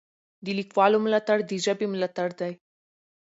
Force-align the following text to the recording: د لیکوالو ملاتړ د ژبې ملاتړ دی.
د 0.45 0.47
لیکوالو 0.59 1.03
ملاتړ 1.05 1.37
د 1.49 1.51
ژبې 1.65 1.87
ملاتړ 1.93 2.29
دی. 2.39 2.53